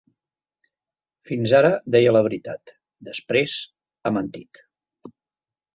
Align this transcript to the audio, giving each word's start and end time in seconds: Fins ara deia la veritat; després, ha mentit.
Fins 1.31 1.53
ara 1.59 1.71
deia 1.97 2.15
la 2.17 2.23
veritat; 2.29 2.75
després, 3.11 3.55
ha 4.11 4.15
mentit. 4.19 4.65